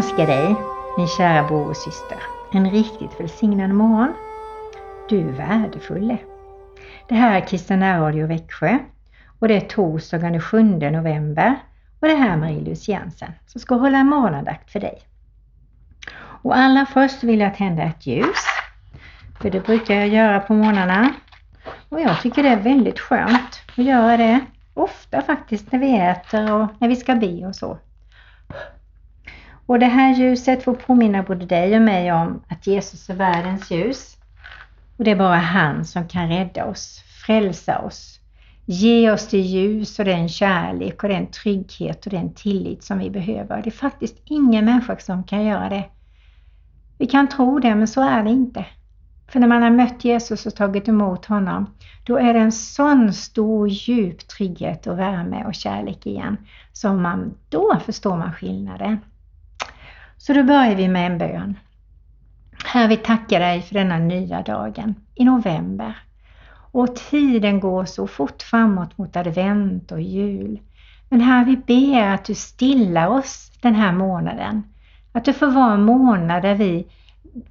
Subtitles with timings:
[0.00, 0.54] önskar dig,
[0.96, 2.18] min kära bror och syster,
[2.52, 4.14] en riktigt välsignad morgon.
[5.08, 6.16] Du är värdefull.
[7.08, 8.78] Det här är Kristina Radio Växjö
[9.40, 11.54] och det är torsdagen den 7 november
[12.00, 14.98] och det här är Marie-Louise Jensen som ska hålla en morgonandakt för dig.
[16.42, 18.44] Och allra först vill jag tända ett ljus,
[19.40, 21.12] för det brukar jag göra på morgnarna.
[21.88, 24.40] Och jag tycker det är väldigt skönt att göra det
[24.74, 27.78] ofta faktiskt när vi äter och när vi ska be och så.
[29.70, 33.70] Och det här ljuset får påminna både dig och mig om att Jesus är världens
[33.70, 34.16] ljus.
[34.96, 38.20] Och det är bara han som kan rädda oss, frälsa oss,
[38.64, 43.10] ge oss det ljus och den kärlek och den trygghet och den tillit som vi
[43.10, 43.62] behöver.
[43.62, 45.84] Det är faktiskt ingen människa som kan göra det.
[46.98, 48.66] Vi kan tro det, men så är det inte.
[49.28, 51.66] För när man har mött Jesus och tagit emot honom,
[52.04, 56.36] då är det en sån stor djup trygghet och värme och kärlek igen.
[56.72, 58.98] Som man, då förstår man skillnaden.
[60.22, 61.58] Så då börjar vi med en bön.
[62.64, 65.96] Herre, vi tackar dig för denna nya dagen i november.
[66.72, 70.60] Och tiden går så fort framåt mot advent och jul.
[71.08, 74.62] Men här vi ber att du stillar oss den här månaden.
[75.12, 76.86] Att det får vara en månad där vi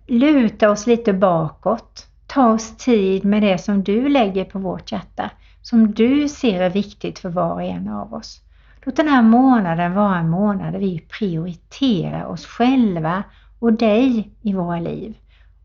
[0.08, 2.08] lutar oss lite bakåt.
[2.28, 5.32] Ta oss tid med det som du lägger på vårt hjärta.
[5.62, 8.42] Som du ser är viktigt för var och en av oss.
[8.82, 13.24] Låt den här månaden vara en månad där vi prioriterar oss själva
[13.60, 15.18] och dig i våra liv.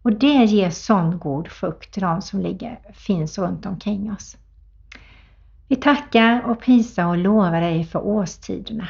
[0.02, 4.36] Och det ger sån god frukt till de som ligger, finns runt omkring oss.
[5.68, 8.88] Vi tackar och prisar och lovar dig för årstiderna.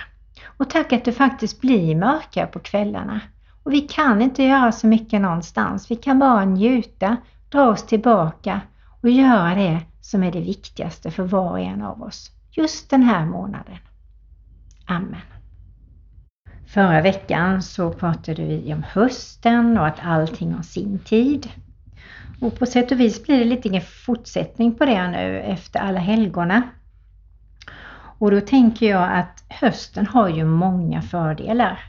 [0.57, 3.21] Och tack att det faktiskt blir mörkare på kvällarna.
[3.63, 5.91] Och vi kan inte göra så mycket någonstans.
[5.91, 7.17] Vi kan bara njuta,
[7.49, 8.61] dra oss tillbaka
[9.03, 12.31] och göra det som är det viktigaste för var och en av oss.
[12.51, 13.77] Just den här månaden.
[14.87, 15.21] Amen.
[16.67, 21.49] Förra veckan så pratade vi om hösten och att allting har sin tid.
[22.41, 25.99] Och på sätt och vis blir det lite en fortsättning på det nu efter alla
[25.99, 26.63] helgona.
[28.19, 31.81] Och då tänker jag att hösten har ju många fördelar.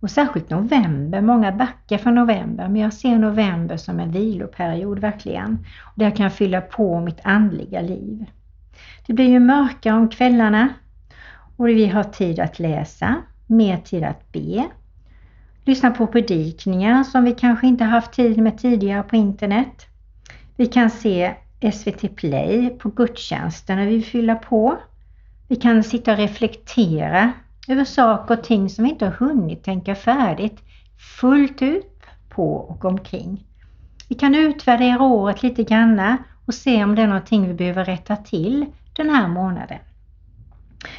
[0.00, 5.66] Och särskilt november, många backar för november, men jag ser november som en viloperiod verkligen.
[5.80, 8.26] Och där kan jag fylla på mitt andliga liv.
[9.06, 10.68] Det blir ju mörkare om kvällarna
[11.62, 14.68] och vi har tid att läsa, mer tid att be,
[15.64, 19.86] lyssna på predikningar som vi kanske inte haft tid med tidigare på internet.
[20.56, 21.34] Vi kan se
[21.72, 24.78] SVT Play på gudstjänsten när vi fyller på.
[25.48, 27.32] Vi kan sitta och reflektera
[27.68, 30.62] över saker och ting som vi inte har hunnit tänka färdigt
[31.20, 33.44] fullt ut på och omkring.
[34.08, 38.16] Vi kan utvärdera året lite grann och se om det är någonting vi behöver rätta
[38.16, 39.78] till den här månaden.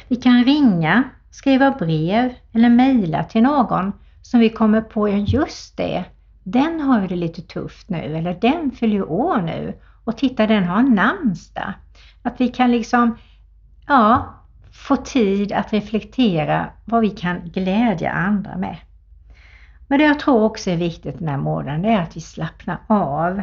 [0.08, 5.76] Vi kan ringa, skriva brev eller mejla till någon som vi kommer på, ja just
[5.76, 6.04] det,
[6.42, 9.74] den har ju det lite tufft nu eller den fyller år nu
[10.04, 11.72] och titta den har namnsdag.
[12.22, 13.18] Att vi kan liksom,
[13.86, 14.34] ja,
[14.72, 18.76] få tid att reflektera vad vi kan glädja andra med.
[19.88, 22.78] Men det jag tror också är viktigt den här månaden, det är att vi slappnar
[22.86, 23.42] av.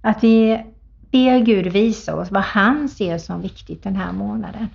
[0.00, 0.64] Att vi
[1.10, 4.68] ber Gud visa oss vad han ser som viktigt den här månaden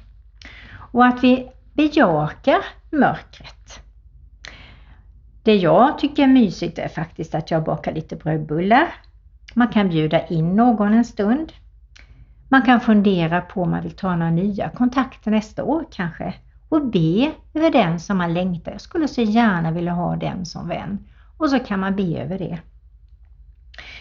[0.92, 3.80] och att vi bejakar mörkret.
[5.44, 8.88] Det jag tycker är mysigt är faktiskt att jag bakar lite brödbullar.
[9.54, 11.54] Man kan bjuda in någon en stund.
[12.50, 16.34] Man kan fundera på om man vill ta några nya kontakter nästa år kanske
[16.70, 18.72] och be över den som man längtar.
[18.72, 21.00] Jag skulle så gärna vilja ha den som vän.
[21.38, 22.60] Och så kan man be över det.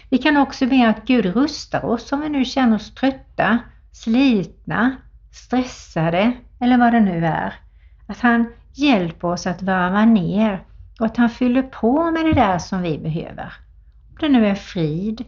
[0.09, 3.59] Vi kan också be att Gud rustar oss om vi nu känner oss trötta,
[3.91, 4.95] slitna,
[5.31, 7.53] stressade eller vad det nu är.
[8.07, 10.63] Att han hjälper oss att varva ner
[10.99, 13.53] och att han fyller på med det där som vi behöver.
[14.09, 15.25] Om det nu är frid,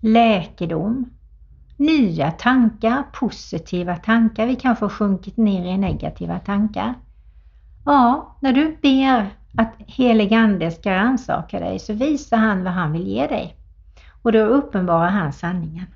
[0.00, 1.10] läkedom,
[1.76, 4.46] nya tankar, positiva tankar.
[4.46, 6.94] Vi kanske har sjunkit ner i negativa tankar.
[7.84, 12.92] Ja, när du ber att helig ande ska rannsaka dig så visar han vad han
[12.92, 13.56] vill ge dig.
[14.22, 15.86] Och då uppenbarar han sanningen.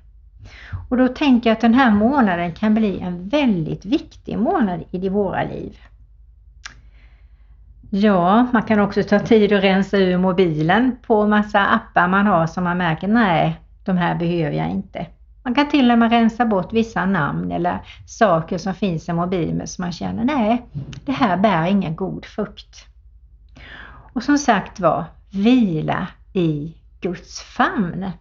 [0.89, 5.09] Och då tänker jag att den här månaden kan bli en väldigt viktig månad i
[5.09, 5.77] våra liv.
[7.89, 12.47] Ja, man kan också ta tid att rensa ur mobilen på massa appar man har
[12.47, 15.07] som man märker, nej, de här behöver jag inte.
[15.43, 19.67] Man kan till och med rensa bort vissa namn eller saker som finns i mobilen
[19.67, 20.65] som man känner, nej,
[21.05, 22.85] det här bär ingen god frukt.
[24.13, 28.11] Och som sagt var, vila i Guds famn.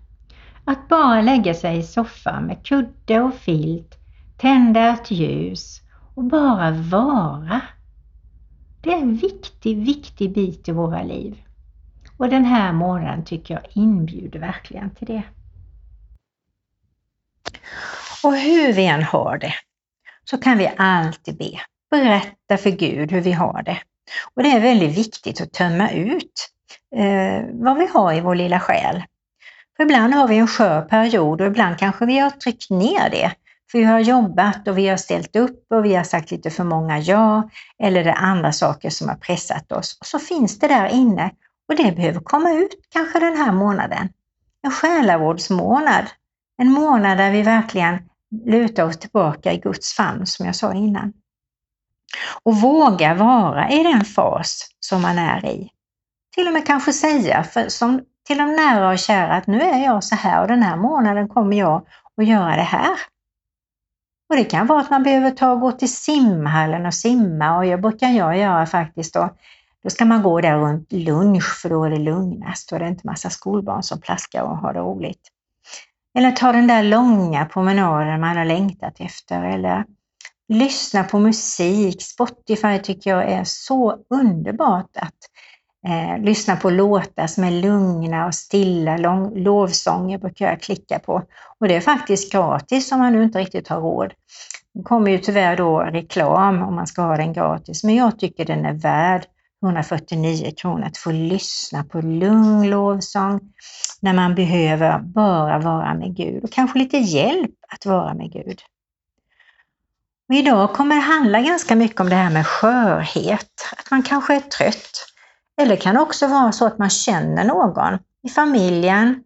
[0.64, 3.99] Att bara lägga sig i soffan med kudde och filt,
[4.37, 5.81] tända ett ljus
[6.14, 7.61] och bara vara.
[8.81, 11.43] Det är en viktig, viktig bit i våra liv.
[12.16, 15.22] Och den här månaden tycker jag inbjuder verkligen till det.
[18.25, 19.55] Och hur vi än har det
[20.25, 21.61] så kan vi alltid be.
[21.90, 23.78] Berätta för Gud hur vi har det.
[24.34, 26.50] Och det är väldigt viktigt att tömma ut
[26.96, 29.02] eh, vad vi har i vår lilla själ.
[29.76, 33.32] För ibland har vi en skör period och ibland kanske vi har tryckt ner det.
[33.71, 36.65] För vi har jobbat och vi har ställt upp och vi har sagt lite för
[36.65, 39.99] många ja eller det är andra saker som har pressat oss.
[40.00, 41.31] Och så finns det där inne
[41.69, 44.09] och det behöver komma ut kanske den här månaden.
[44.62, 46.05] En själavårdsmånad.
[46.59, 47.99] En månad där vi verkligen
[48.44, 51.12] lutar oss tillbaka i Guds famn som jag sa innan.
[52.43, 55.71] Och våga vara i den fas som man är i.
[56.35, 59.85] Till och med kanske säga för, som till de nära och kära att nu är
[59.85, 61.87] jag så här och den här månaden kommer jag
[62.17, 62.99] att göra det här.
[64.29, 67.65] Och det kan vara att man behöver ta och gå till simhallen och simma och
[67.65, 69.37] det brukar jag göra faktiskt då.
[69.82, 72.88] Då ska man gå där runt lunch för då är det lugnast och det är
[72.88, 75.29] inte massa skolbarn som plaskar och har det roligt.
[76.19, 79.85] Eller ta den där långa promenaden man har längtat efter eller
[80.49, 82.03] lyssna på musik.
[82.03, 85.19] Spotify tycker jag är så underbart att
[85.86, 88.96] eh, lyssna på låtar som är lugna och stilla.
[88.96, 91.22] Lång, lovsånger brukar jag klicka på.
[91.60, 94.12] Och det är faktiskt gratis om man nu inte riktigt har råd.
[94.75, 98.44] Det kommer ju tyvärr då reklam om man ska ha den gratis, men jag tycker
[98.44, 99.26] den är värd
[99.64, 103.40] 149 kronor att få lyssna på lugn lovsång
[104.00, 108.60] när man behöver bara vara med Gud och kanske lite hjälp att vara med Gud.
[110.28, 114.34] Och idag kommer det handla ganska mycket om det här med skörhet, att man kanske
[114.34, 115.13] är trött.
[115.60, 119.24] Eller det kan också vara så att man känner någon i familjen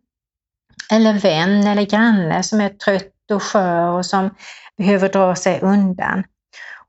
[0.91, 4.31] eller vän eller granne som är trött och skör och som
[4.77, 6.25] behöver dra sig undan.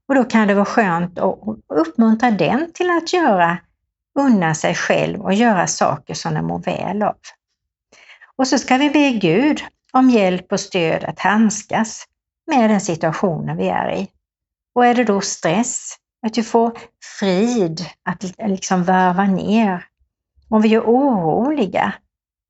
[0.07, 1.39] Och då kan det vara skönt att
[1.73, 3.57] uppmuntra den till att göra,
[4.19, 7.15] unna sig själv och göra saker som den mår väl av.
[8.35, 12.05] Och så ska vi be Gud om hjälp och stöd att handskas
[12.47, 14.07] med den situationen vi är i.
[14.75, 15.95] Och är det då stress,
[16.27, 16.77] att vi får
[17.19, 19.85] frid att liksom varva ner.
[20.49, 21.93] Om vi är oroliga,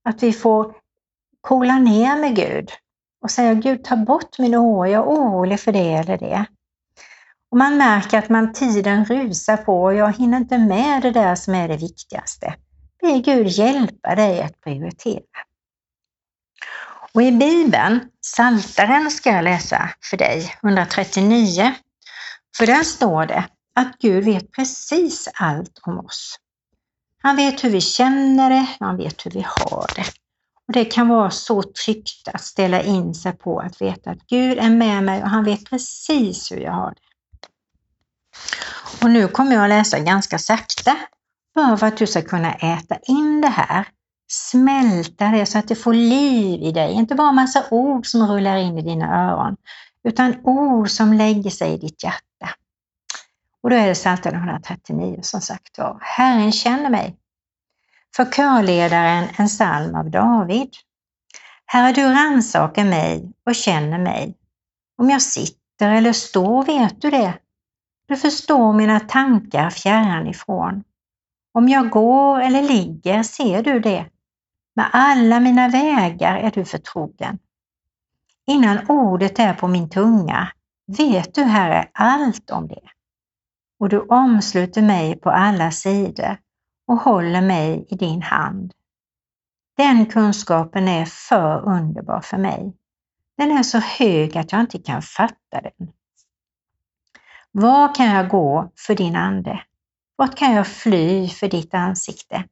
[0.04, 0.76] att vi får
[1.42, 2.70] kolla ner med Gud
[3.22, 6.46] och säga Gud ta bort min oro, jag är orolig för det eller det.
[7.52, 11.36] Och man märker att man tiden rusar på och jag hinner inte med det där
[11.36, 12.56] som är det viktigaste.
[13.02, 15.24] Be Gud hjälpa dig att prioritera.
[17.14, 21.74] Och i Bibeln, Saltaren ska jag läsa för dig, 139.
[22.58, 23.46] För där står det
[23.76, 26.36] att Gud vet precis allt om oss.
[27.22, 30.06] Han vet hur vi känner det, han vet hur vi har det.
[30.68, 34.58] Och Det kan vara så tryggt att ställa in sig på att veta att Gud
[34.58, 37.02] är med mig och han vet precis hur jag har det.
[39.02, 40.98] Och nu kommer jag att läsa ganska sakta,
[41.56, 43.88] bara för att du ska kunna äta in det här,
[44.32, 46.94] smälta det så att det får liv i dig.
[46.94, 49.56] Inte bara massa ord som rullar in i dina öron,
[50.04, 52.29] utan ord som lägger sig i ditt hjärta.
[53.64, 55.98] Och då är det Psaltaren 139 som sagt var.
[56.02, 57.16] Herren känner mig.
[58.16, 60.70] För körledaren en psalm av David.
[61.66, 64.36] Herre, du rannsakar mig och känner mig.
[64.98, 67.34] Om jag sitter eller står vet du det.
[68.08, 70.84] Du förstår mina tankar fjärran ifrån.
[71.54, 74.06] Om jag går eller ligger ser du det.
[74.76, 77.40] Med alla mina vägar är du förtrogen.
[78.48, 80.52] Innan ordet är på min tunga
[80.98, 82.82] vet du, Herre, allt om det.
[83.80, 86.38] Och du omsluter mig på alla sidor
[86.88, 88.74] och håller mig i din hand.
[89.78, 92.74] Den kunskapen är för underbar för mig.
[93.38, 95.92] Den är så hög att jag inte kan fatta den.
[97.52, 99.64] Var kan jag gå för din ande?
[100.16, 102.44] Vart kan jag fly för ditt ansikte?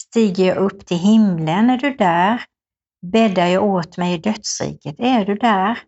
[0.00, 2.42] Stiger jag upp till himlen, är du där?
[3.02, 5.78] Bäddar jag åt mig i dödsriket, är du där?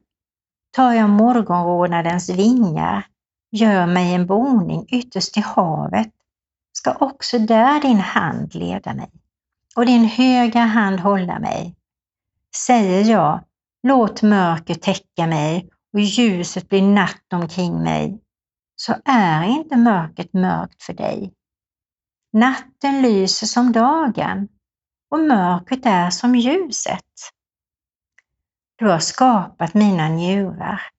[0.71, 3.07] Tar jag morgonrodnadens vingar,
[3.55, 6.13] gör mig en boning ytterst i havet,
[6.73, 9.11] ska också där din hand leda mig
[9.77, 11.77] och din höga hand hålla mig.
[12.57, 13.45] Säger jag,
[13.83, 18.21] låt mörker täcka mig och ljuset bli natt omkring mig,
[18.77, 21.33] så är inte mörkret mörkt för dig.
[22.33, 24.49] Natten lyser som dagen
[25.11, 27.05] och mörkret är som ljuset.
[28.77, 30.94] Du har skapat mina njurar.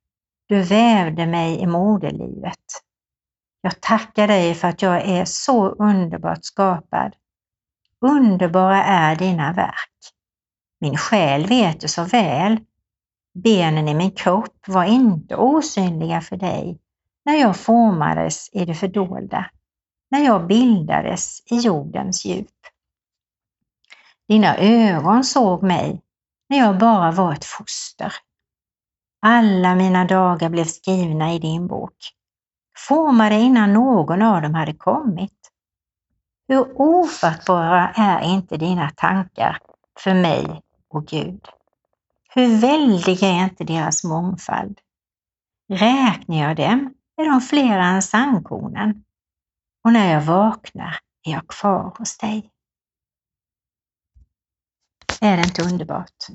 [0.47, 2.65] Du vävde mig i moderlivet.
[3.61, 7.15] Jag tackar dig för att jag är så underbart skapad.
[8.01, 9.91] Underbara är dina verk.
[10.79, 12.59] Min själ vet det så väl.
[13.33, 16.79] Benen i min kropp var inte osynliga för dig
[17.25, 19.49] när jag formades i det fördolda,
[20.11, 22.47] när jag bildades i jordens djup.
[24.27, 26.01] Dina ögon såg mig
[26.49, 28.13] när jag bara var ett foster.
[29.27, 31.95] Alla mina dagar blev skrivna i din bok,
[32.87, 35.51] formade innan någon av dem hade kommit.
[36.47, 39.59] Hur ofattbara är inte dina tankar
[39.99, 41.47] för mig och Gud?
[42.29, 44.79] Hur väldig är inte deras mångfald?
[45.69, 49.03] Räknar jag dem är de fler än sandkornen
[49.83, 52.51] och när jag vaknar är jag kvar hos dig.
[55.21, 56.27] Är det inte underbart?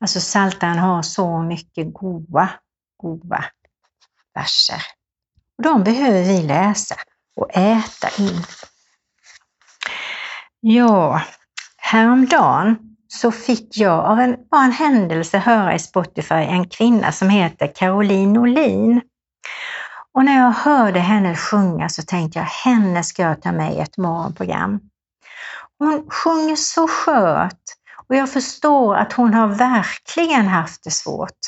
[0.00, 2.48] Alltså Saltan har så mycket goa,
[3.02, 3.44] goa
[4.34, 4.82] verser.
[5.58, 6.94] Och de behöver vi läsa
[7.36, 8.42] och äta in.
[10.60, 11.22] Ja,
[11.76, 17.28] häromdagen så fick jag av en, bara en händelse höra i Spotify en kvinna som
[17.28, 19.00] heter Caroline Olin.
[20.12, 23.78] Och när jag hörde henne sjunga så tänkte jag, henne ska jag ta med i
[23.78, 24.80] ett morgonprogram.
[25.78, 27.62] Hon sjunger så skört
[28.08, 31.38] och jag förstår att hon har verkligen haft det svårt.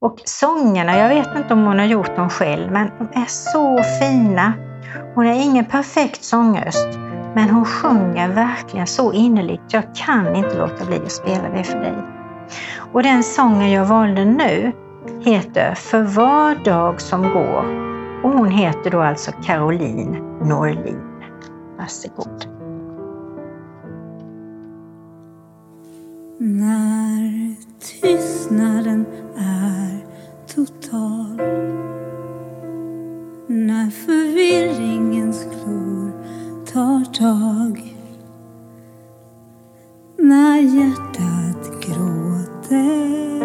[0.00, 3.82] Och sångerna, jag vet inte om hon har gjort dem själv, men de är så
[4.00, 4.52] fina.
[5.14, 6.88] Hon är ingen perfekt sångröst,
[7.34, 9.62] men hon sjunger verkligen så innerligt.
[9.72, 11.94] Jag kan inte låta bli att spela det för dig.
[12.92, 14.72] Och den sången jag valde nu
[15.20, 17.64] heter För var dag som går
[18.24, 21.00] och hon heter då alltså Caroline Norlin.
[21.78, 22.49] Varsågod.
[26.42, 29.06] När tystnaden
[29.36, 30.06] är
[30.54, 31.36] total.
[33.46, 36.12] När förvirringens klor
[36.72, 37.96] tar tag.
[40.18, 43.42] När hjärtat gråter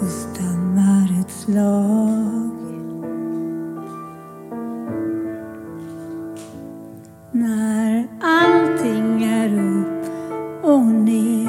[0.00, 2.50] och stannar ett slag.
[7.32, 10.10] När allting är upp
[10.64, 11.39] och ner.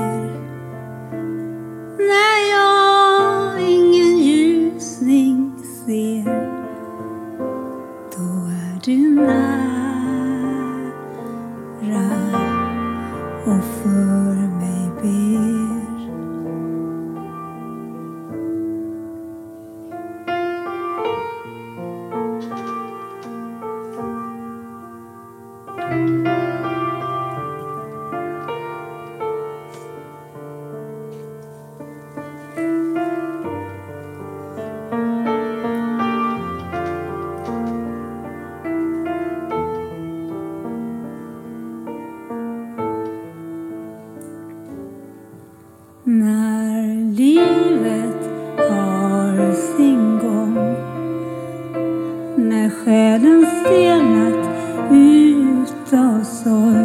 [56.23, 56.80] So.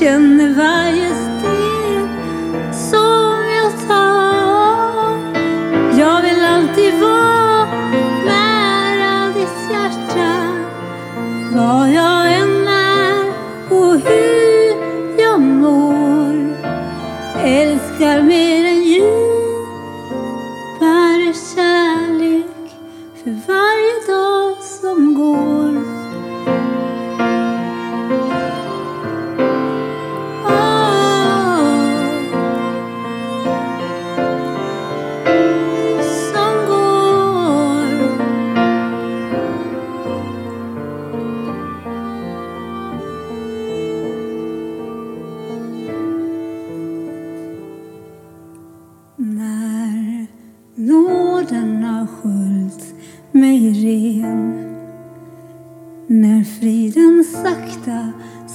[0.00, 1.69] Känner varje steg
[56.30, 58.12] När friden sakta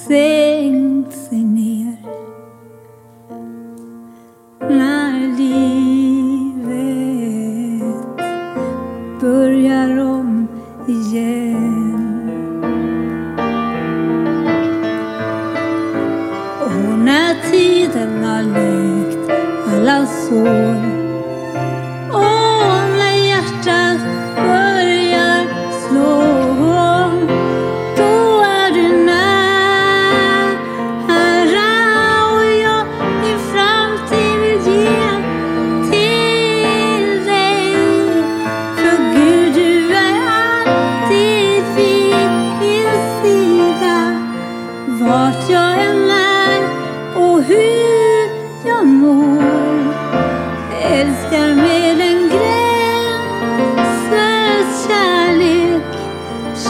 [0.08, 2.25] sänkt sig ner.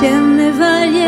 [0.01, 1.04] Känner varje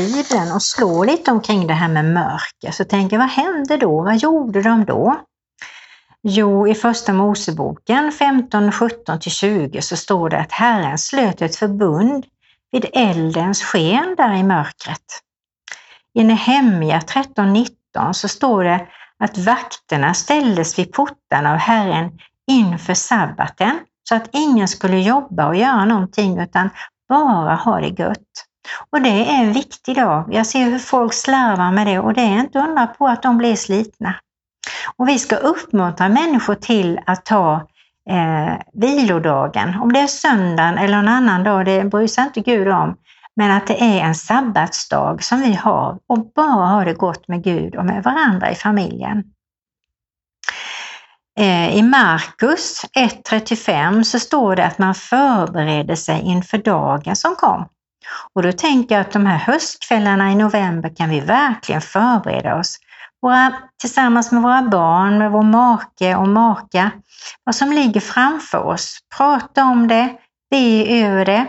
[0.00, 4.02] Bibeln och slår lite omkring det här med mörker så tänker jag, vad hände då?
[4.02, 5.20] Vad gjorde de då?
[6.22, 11.56] Jo, i Första Moseboken 15, 17 till 20 så står det att Herren slöt ett
[11.56, 12.26] förbund
[12.72, 15.04] vid eldens sken där i mörkret.
[16.14, 18.86] I Nehemja 13, 19 så står det
[19.18, 22.10] att vakterna ställdes vid portarna av Herren
[22.50, 26.70] inför sabbaten så att ingen skulle jobba och göra någonting utan
[27.08, 28.49] bara ha det gött.
[28.90, 30.24] Och det är en viktig dag.
[30.30, 33.38] Jag ser hur folk slarvar med det och det är inte undra på att de
[33.38, 34.14] blir slitna.
[34.96, 37.54] Och vi ska uppmuntra människor till att ta
[38.10, 42.68] eh, vilodagen, om det är söndagen eller en annan dag, det bryr sig inte Gud
[42.68, 42.96] om.
[43.36, 47.44] Men att det är en sabbatsdag som vi har och bara ha det gott med
[47.44, 49.24] Gud och med varandra i familjen.
[51.38, 57.68] Eh, I Markus 1.35 så står det att man förbereder sig inför dagen som kom.
[58.34, 62.78] Och då tänker jag att de här höstkvällarna i november kan vi verkligen förbereda oss
[63.22, 66.90] våra, tillsammans med våra barn, med vår make och maka,
[67.44, 68.98] vad som ligger framför oss.
[69.16, 70.16] Prata om det,
[70.50, 71.46] be över det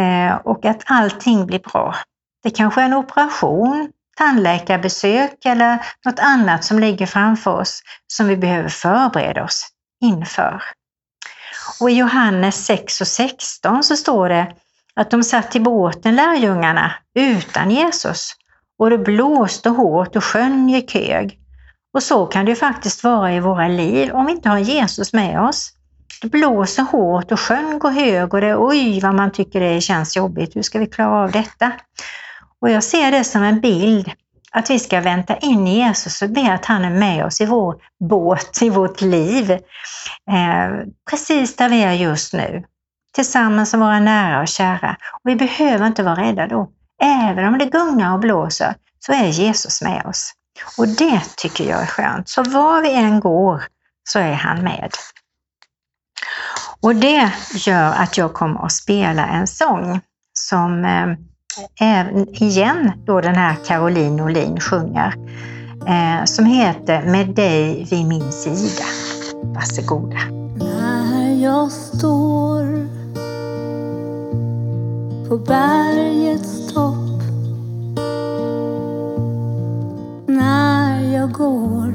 [0.00, 1.94] eh, och att allting blir bra.
[2.42, 8.36] Det kanske är en operation, tandläkarbesök eller något annat som ligger framför oss som vi
[8.36, 9.68] behöver förbereda oss
[10.04, 10.62] inför.
[11.80, 14.54] Och i Johannes 6 och 16 så står det
[14.96, 18.32] att de satt i båten, lärjungarna, utan Jesus
[18.78, 21.38] och det blåste hårt och sjön gick hög.
[21.94, 25.12] Och så kan det ju faktiskt vara i våra liv om vi inte har Jesus
[25.12, 25.72] med oss.
[26.22, 30.16] Det blåser hårt och sjön går hög och det oj vad man tycker det känns
[30.16, 30.56] jobbigt.
[30.56, 31.72] Hur ska vi klara av detta?
[32.60, 34.10] Och jag ser det som en bild
[34.50, 37.76] att vi ska vänta in Jesus och be att han är med oss i vår
[38.08, 39.50] båt, i vårt liv.
[39.50, 42.64] Eh, precis där vi är just nu.
[43.16, 44.96] Tillsammans med våra nära och kära.
[45.12, 46.68] Och vi behöver inte vara rädda då.
[47.02, 50.32] Även om det gungar och blåser så är Jesus med oss.
[50.78, 52.28] Och det tycker jag är skönt.
[52.28, 53.62] Så var vi än går
[54.08, 54.90] så är han med.
[56.82, 60.00] Och det gör att jag kommer att spela en sång
[60.32, 60.84] som
[61.80, 62.06] eh,
[62.42, 65.14] igen då den här Caroline Olin sjunger,
[65.86, 68.84] eh, som heter Med dig vid min sida.
[69.42, 70.18] Varsågoda.
[70.58, 72.55] När jag står
[75.28, 77.22] på bergets topp.
[80.26, 81.94] När jag går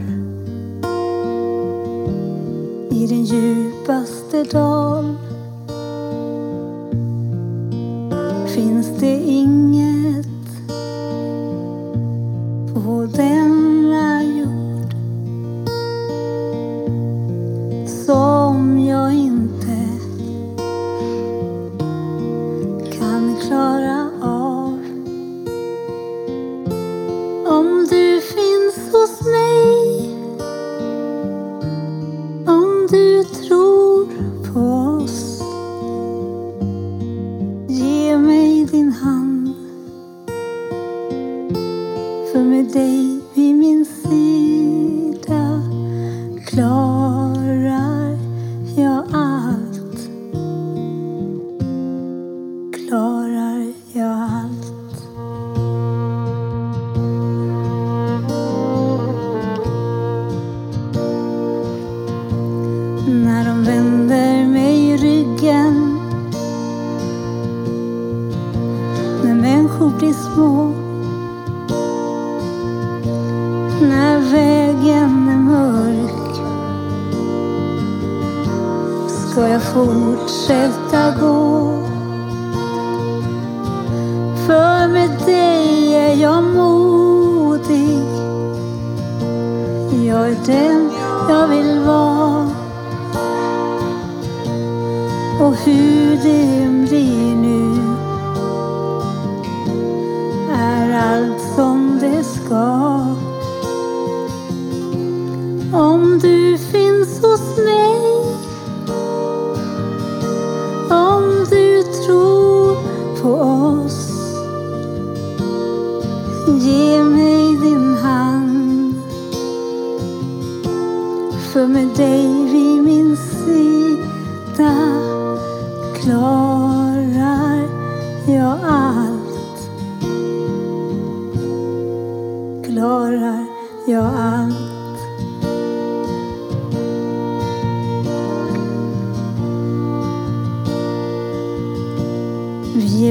[2.92, 5.16] i den djupaste dal.
[8.48, 10.28] Finns det inget
[12.74, 14.94] på denna jord
[17.88, 18.41] som
[23.50, 23.91] kan
[79.32, 81.84] ska jag fortsätta gå.
[84.48, 88.00] För med dig är jag modig.
[90.08, 90.92] Jag är den
[91.30, 92.50] jag vill vara.
[95.40, 96.71] Och hur det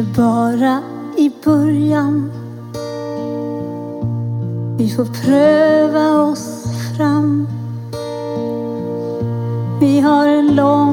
[0.00, 0.82] är bara
[1.16, 2.32] i början.
[4.78, 6.64] Vi får pröva oss
[6.96, 7.48] fram.
[9.80, 10.89] Vi har en lång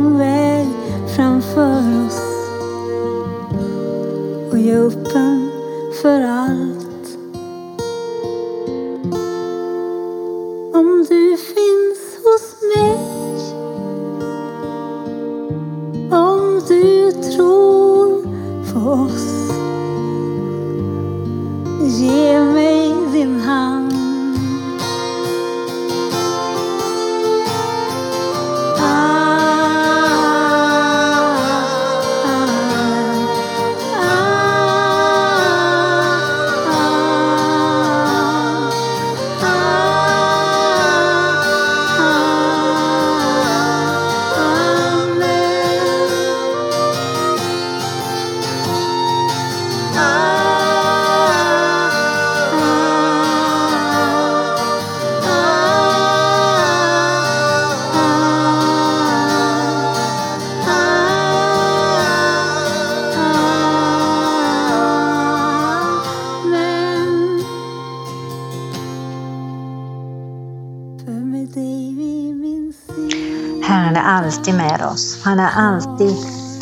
[74.88, 75.24] oss.
[75.24, 76.16] Han är alltid,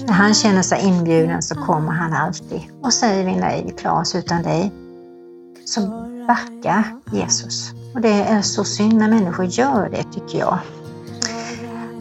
[0.06, 2.62] när han känner sig inbjuden så kommer han alltid.
[2.82, 4.72] Och säger vi nej, Klas, utan dig,
[5.66, 5.82] så
[6.28, 7.72] backar Jesus.
[7.94, 10.60] Och det är så synd när människor gör det, tycker jag.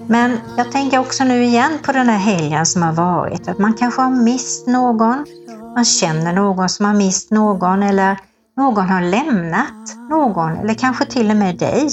[0.07, 3.75] Men jag tänker också nu igen på den här helgen som har varit, att man
[3.75, 5.27] kanske har mist någon,
[5.75, 8.19] man känner någon som har mist någon eller
[8.57, 11.89] någon har lämnat någon eller kanske till och med dig.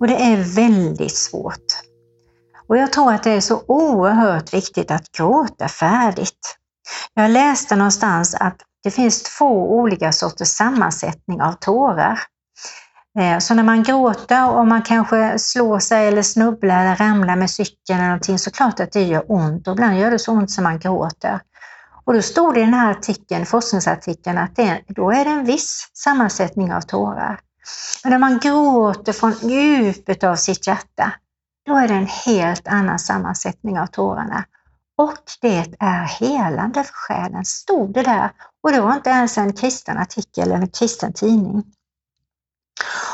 [0.00, 1.66] Och det är väldigt svårt.
[2.68, 6.56] Och jag tror att det är så oerhört viktigt att gråta färdigt.
[7.14, 12.20] Jag läste någonstans att det finns två olika sorters sammansättning av tårar.
[13.18, 17.50] Eh, så när man gråter och man kanske slår sig eller snubblar eller ramlar med
[17.50, 20.50] cykeln eller någonting så klart att det gör ont och ibland gör det så ont
[20.50, 21.40] som man gråter.
[22.04, 25.44] Och då stod det i den här artikeln, forskningsartikeln att det, då är det en
[25.44, 27.40] viss sammansättning av tårar.
[28.02, 31.12] Men när man gråter från djupet av sitt hjärta,
[31.66, 34.44] då är det en helt annan sammansättning av tårarna.
[34.96, 38.30] Och det är helande för själen, stod det där.
[38.62, 41.64] Och det var inte ens en kristen artikel eller en kristen tidning.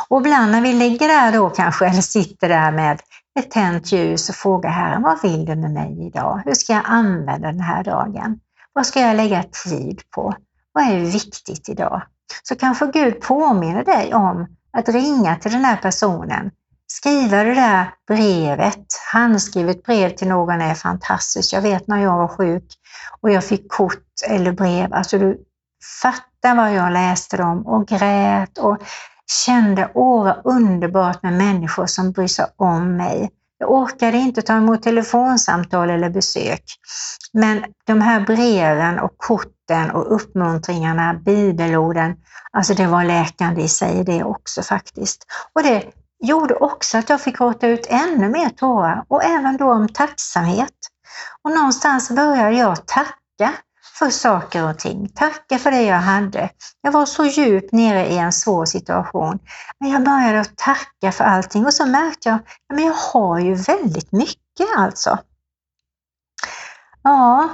[0.09, 3.01] Och ibland när vi ligger där då kanske, eller sitter där med
[3.39, 6.43] ett tänt ljus och frågar Herren, vad vill du med mig idag?
[6.45, 8.41] Hur ska jag använda den här dagen?
[8.73, 10.35] Vad ska jag lägga tid på?
[10.73, 12.03] Vad är viktigt idag?
[12.43, 16.51] Så kanske Gud påminner dig om att ringa till den här personen,
[16.93, 21.53] skriva det där brevet, handskrivet brev till någon är fantastiskt.
[21.53, 22.65] Jag vet när jag var sjuk
[23.21, 25.39] och jag fick kort eller brev, alltså du
[26.03, 28.79] fattar vad jag läste dem och grät och
[29.45, 33.31] kände, åh vad underbart med människor som bryr sig om mig.
[33.59, 36.65] Jag orkade inte ta emot telefonsamtal eller besök.
[37.33, 42.17] Men de här breven och korten och uppmuntringarna, bibelorden,
[42.53, 45.27] alltså det var läkande i sig det också faktiskt.
[45.55, 45.85] Och det
[46.21, 50.75] gjorde också att jag fick råta ut ännu mer tårar och även då om tacksamhet.
[51.43, 53.53] Och någonstans började jag tacka
[53.99, 55.09] för saker och ting.
[55.09, 56.51] Tacka för det jag hade.
[56.81, 59.39] Jag var så djupt nere i en svår situation.
[59.81, 62.39] Men jag började att tacka för allting och så märkte jag
[62.73, 65.19] att jag har ju väldigt mycket alltså.
[67.03, 67.49] Ja,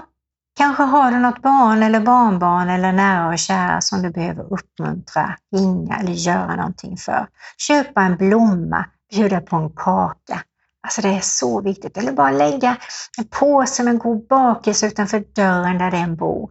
[0.57, 5.37] Kanske har du något barn eller barnbarn eller nära och kära som du behöver uppmuntra,
[5.57, 7.29] ringa eller göra någonting för.
[7.59, 10.43] Köpa en blomma, bjuda på en kaka.
[10.83, 11.97] Alltså det är så viktigt.
[11.97, 12.77] Eller bara lägga
[13.19, 16.51] en påse med en god bakelse utanför dörren där den bor.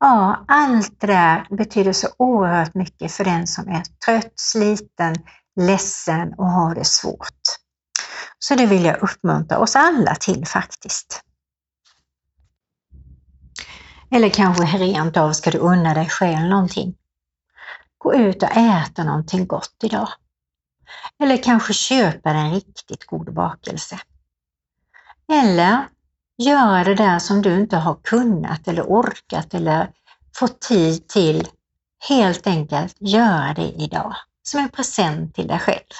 [0.00, 5.14] Ja, allt det där betyder så oerhört mycket för den som är trött, sliten,
[5.60, 7.40] ledsen och har det svårt.
[8.38, 11.22] Så det vill jag uppmuntra oss alla till faktiskt.
[14.12, 16.94] Eller kanske rent av ska du unna dig själv någonting.
[17.98, 20.08] Gå ut och äta någonting gott idag.
[21.22, 24.00] Eller kanske köpa en riktigt god bakelse.
[25.32, 25.88] Eller
[26.38, 29.90] göra det där som du inte har kunnat eller orkat eller
[30.36, 31.48] fått tid till.
[32.08, 35.92] Helt enkelt göra det idag som en present till dig själv.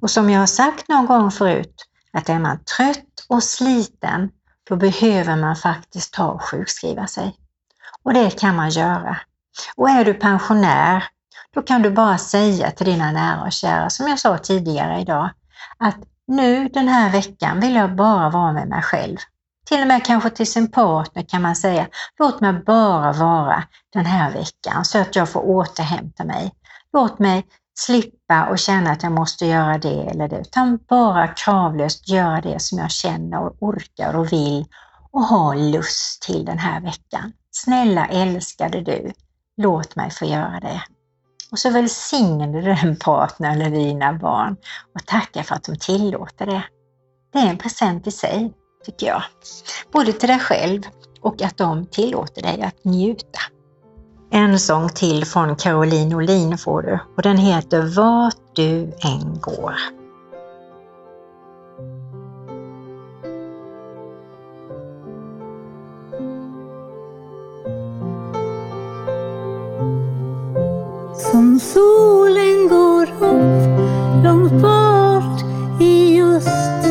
[0.00, 1.74] Och som jag har sagt någon gång förut,
[2.12, 4.30] att är man trött och sliten,
[4.72, 7.36] då behöver man faktiskt ta och sjukskriva sig.
[8.02, 9.16] Och det kan man göra.
[9.76, 11.04] Och är du pensionär,
[11.54, 15.30] då kan du bara säga till dina nära och kära, som jag sa tidigare idag,
[15.78, 19.16] att nu den här veckan vill jag bara vara med mig själv.
[19.66, 21.86] Till och med kanske till sin partner kan man säga,
[22.18, 26.52] låt mig bara vara den här veckan så att jag får återhämta mig.
[26.92, 32.08] Låt mig slippa och känna att jag måste göra det eller det, utan bara kravlöst
[32.08, 34.66] göra det som jag känner och orkar och vill
[35.12, 37.32] och har lust till den här veckan.
[37.50, 39.12] Snälla älskade du,
[39.56, 40.82] låt mig få göra det.
[41.50, 44.56] Och så välsigne du den partner eller dina barn
[44.94, 46.62] och tacka för att de tillåter det.
[47.32, 48.52] Det är en present i sig,
[48.84, 49.22] tycker jag.
[49.92, 50.82] Både till dig själv
[51.20, 53.40] och att de tillåter dig att njuta.
[54.34, 59.74] En sång till från Caroline Olin får du och den heter Vart du än går.
[71.16, 73.80] Som solen går upp
[74.24, 75.42] långt bort
[75.80, 76.86] i just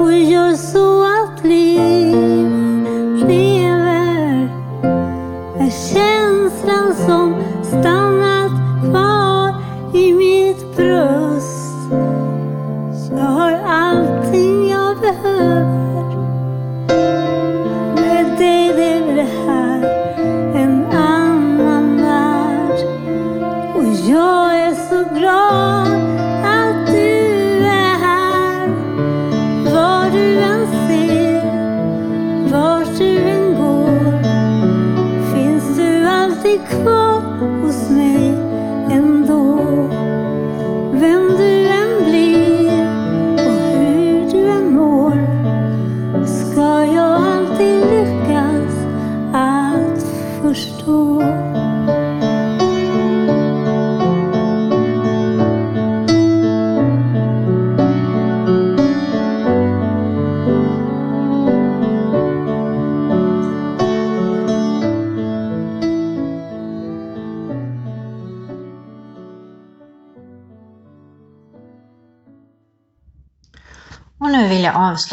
[0.00, 2.07] och gör så att liv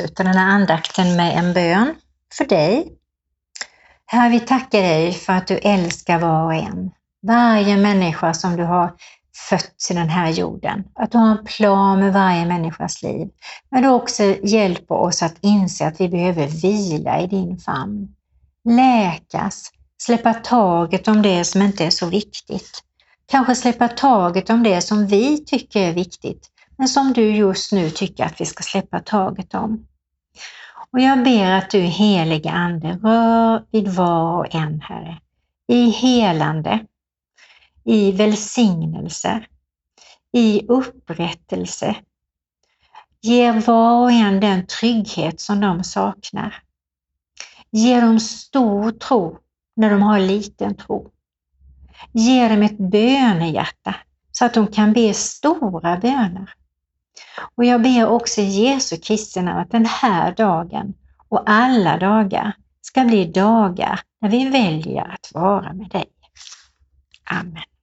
[0.05, 1.95] avsluta den här andakten med en bön
[2.37, 2.91] för dig.
[4.05, 6.91] Herre, vi tackar dig för att du älskar var och en.
[7.27, 8.93] Varje människa som du har
[9.49, 10.83] fött till den här jorden.
[10.95, 13.27] Att du har en plan med varje människas liv.
[13.71, 18.07] Men du också hjälper oss att inse att vi behöver vila i din famn.
[18.65, 22.81] Läkas, släppa taget om det som inte är så viktigt.
[23.27, 27.89] Kanske släppa taget om det som vi tycker är viktigt men som du just nu
[27.89, 29.87] tycker att vi ska släppa taget om.
[30.95, 35.19] Och jag ber att du heliga Ande rör vid var och en, Herre,
[35.67, 36.85] i helande,
[37.83, 39.47] i välsignelser,
[40.31, 41.95] i upprättelse.
[43.21, 46.63] Ge var och en den trygghet som de saknar.
[47.71, 49.37] Ge dem stor tro
[49.75, 51.11] när de har liten tro.
[52.11, 53.95] Ge dem ett bönehjärta
[54.31, 56.53] så att de kan be stora böner.
[57.55, 60.93] Och jag ber också Jesu Kristi namn att den här dagen
[61.29, 66.05] och alla dagar ska bli dagar när vi väljer att vara med dig.
[67.31, 67.74] Amen.